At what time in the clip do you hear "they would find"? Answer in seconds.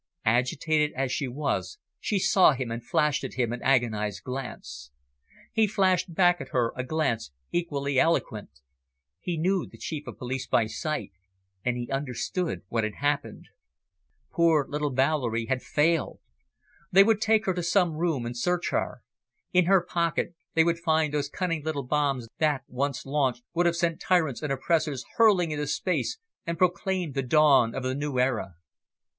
20.55-21.13